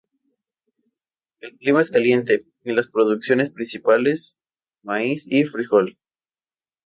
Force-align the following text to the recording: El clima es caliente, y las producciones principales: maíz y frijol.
El 1.41 1.57
clima 1.59 1.79
es 1.81 1.91
caliente, 1.91 2.43
y 2.63 2.71
las 2.73 2.89
producciones 2.89 3.51
principales: 3.51 4.35
maíz 4.81 5.27
y 5.27 5.43
frijol. 5.43 5.95